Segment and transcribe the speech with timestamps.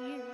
[0.00, 0.24] 原来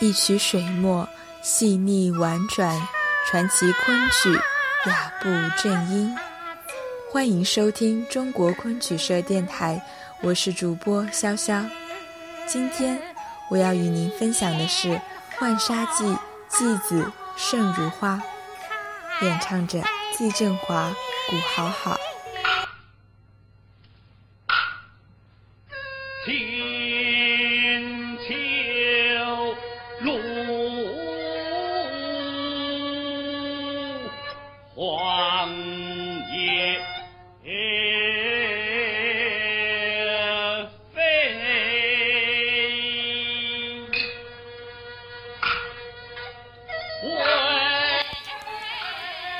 [0.00, 1.08] 一曲水墨，
[1.42, 2.76] 细腻婉转，
[3.30, 4.34] 传奇昆曲，
[4.86, 5.28] 雅步
[5.62, 6.12] 正音。
[7.12, 9.80] 欢迎收听中国昆曲社电台，
[10.22, 11.64] 我是主播潇潇。
[12.48, 13.00] 今天
[13.48, 14.88] 我要与您分享的是
[15.38, 16.04] 《浣纱记·
[16.48, 18.16] 继子胜如花》，
[19.24, 19.80] 演唱者
[20.12, 20.94] 季振华、
[21.30, 21.98] 古好好。
[26.26, 26.74] 金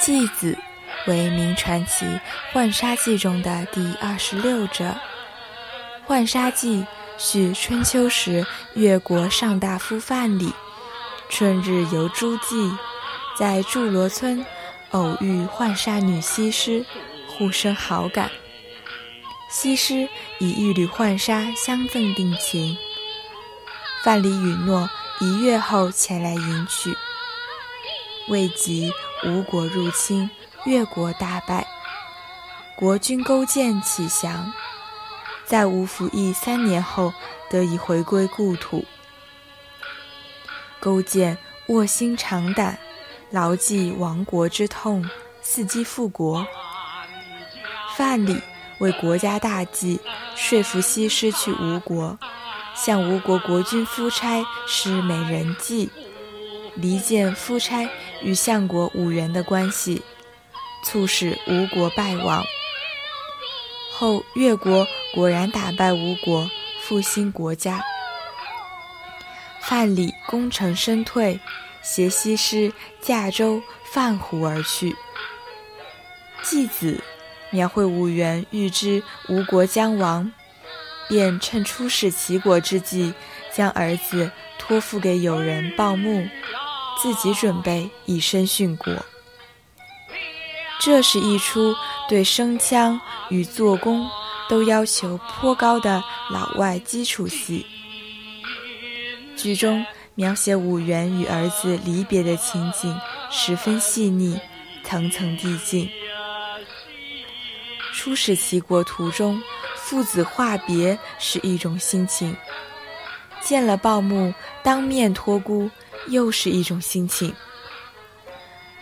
[0.04, 0.24] 秋露黄叶飞。
[0.26, 0.58] 继子
[1.06, 2.04] 为明传奇
[2.52, 4.84] 《浣纱记》中的第二十六折。
[6.06, 6.80] 《浣纱记》
[7.16, 10.52] 续春秋时越国上大夫范蠡
[11.30, 12.76] 春日游诸暨，
[13.38, 14.44] 在祝罗村
[14.90, 16.84] 偶遇浣纱女西施，
[17.26, 18.30] 互生好感。
[19.48, 20.06] 西施
[20.38, 22.76] 以一缕浣纱相赠定情，
[24.02, 26.94] 范蠡允诺一月后前来迎娶。
[28.28, 28.90] 未及
[29.26, 30.30] 吴国入侵，
[30.64, 31.66] 越国大败，
[32.76, 34.52] 国君勾践起降，
[35.44, 37.12] 在吴服役三年后
[37.50, 38.84] 得以回归故土。
[40.80, 41.36] 勾践
[41.68, 42.78] 卧薪尝胆，
[43.30, 45.08] 牢记亡国之痛，
[45.42, 46.46] 伺机复国。
[47.96, 48.40] 范蠡
[48.78, 50.00] 为国家大计，
[50.34, 52.18] 说服西施去吴国，
[52.74, 55.90] 向吴国国君夫差施美人计。
[56.76, 57.88] 离间夫差
[58.22, 60.02] 与相国武元的关系，
[60.84, 62.44] 促使吴国败亡。
[63.92, 67.80] 后越国果然打败吴国，复兴国家。
[69.60, 71.38] 范蠡功成身退，
[71.82, 73.62] 携西施驾舟
[73.92, 74.96] 泛湖而去。
[76.42, 77.02] 继子
[77.50, 80.30] 描绘武元预知吴国将亡，
[81.08, 83.14] 便趁出使齐国之际，
[83.54, 86.26] 将儿子托付给友人鲍牧。
[86.96, 88.94] 自己准备以身殉国，
[90.80, 91.74] 这是一出
[92.08, 94.08] 对声腔与做工
[94.48, 97.66] 都要求颇高的老外基础戏。
[99.36, 99.84] 剧中
[100.14, 102.98] 描写五元与儿子离别的情景
[103.30, 104.40] 十分细腻，
[104.84, 105.90] 层层递进。
[107.92, 109.42] 出使齐国途中，
[109.76, 112.34] 父子话别是一种心情；
[113.40, 114.32] 见了鲍牧，
[114.62, 115.70] 当面托孤。
[116.08, 117.34] 又是一种心情。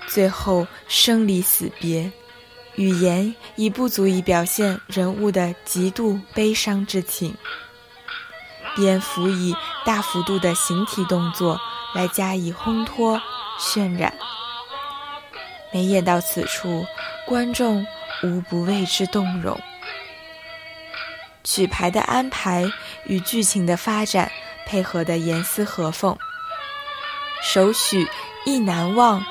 [0.09, 2.11] 最后生离死别，
[2.75, 7.35] 语言已不足以表现人物的极度悲伤之情，
[8.77, 11.59] 便辅以大幅度的形体动作
[11.95, 13.21] 来加以烘托
[13.59, 14.13] 渲染。
[15.73, 16.85] 每演到此处，
[17.27, 17.87] 观众
[18.23, 19.59] 无不为之动容。
[21.43, 22.71] 曲牌的安排
[23.07, 24.31] 与剧情的发展
[24.67, 26.17] 配合的严丝合缝。
[27.43, 28.09] 首曲
[28.45, 29.23] 意难忘，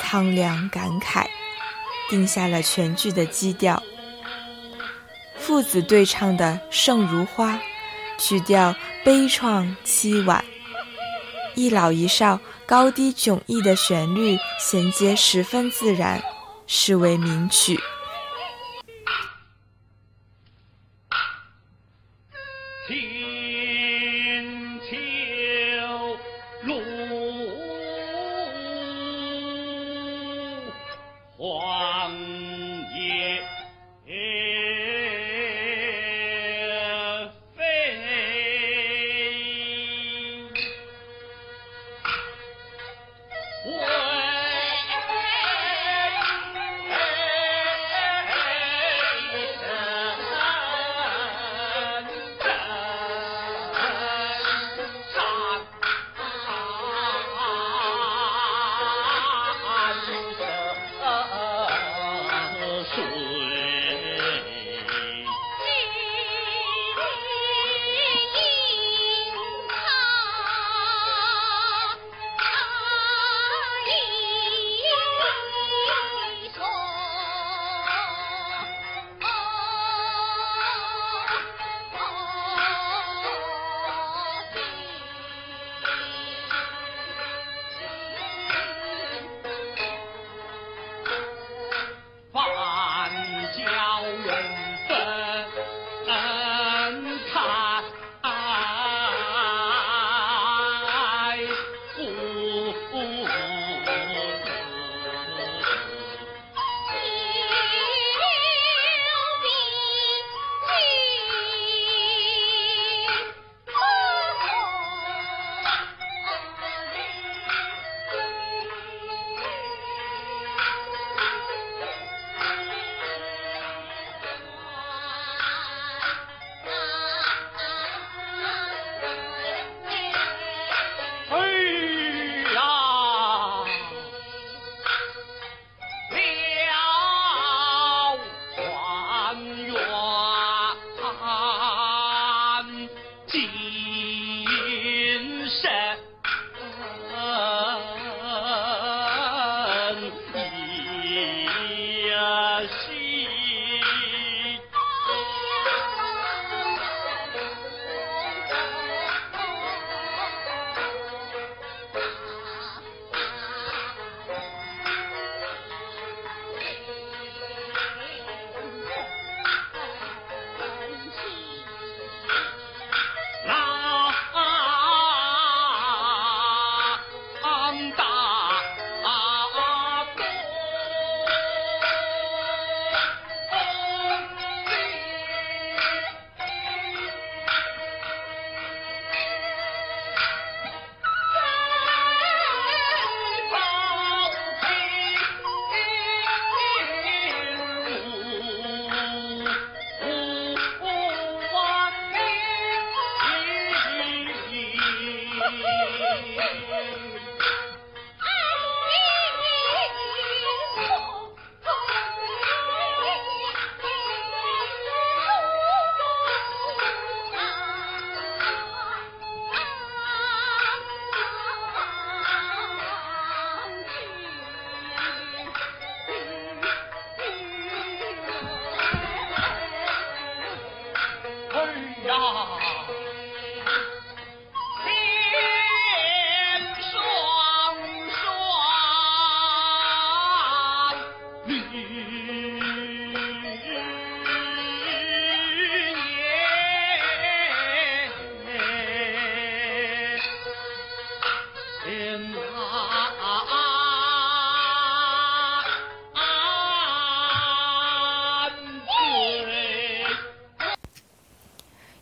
[0.00, 1.26] 苍凉感慨，
[2.08, 3.80] 定下了全剧的基调。
[5.36, 7.52] 父子对唱的《胜如花》，
[8.18, 10.42] 曲调悲怆凄婉，
[11.54, 16.22] 一老一少高低迥异的旋律衔接十分自然，
[16.66, 17.78] 是为名曲。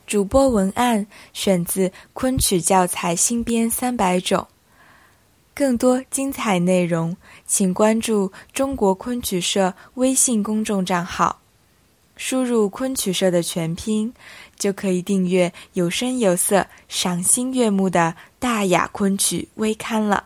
[0.09, 4.49] 主播文案选自昆曲教材新编三百种。
[5.55, 7.15] 更多精彩内容，
[7.47, 11.41] 请关注中国昆曲社微信公众账号，
[12.17, 14.15] 输入“昆曲社”的全拼，
[14.57, 20.25] 就可以订阅有声有色、赏心悦目的大雅昆曲微刊了。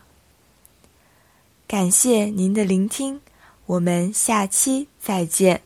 [1.67, 3.19] 感谢您的聆听，
[3.65, 5.61] 我们下期再见。